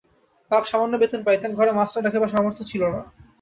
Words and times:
বাপ 0.51 0.63
সামান্য 0.65 0.93
বেতন 1.01 1.21
পাইতেন, 1.23 1.51
ঘরে 1.55 1.71
মাস্টার 1.71 2.03
রাখিবার 2.03 2.33
সামর্থ্য 2.33 2.63
ছিল 2.71 2.83
না। 2.87 3.01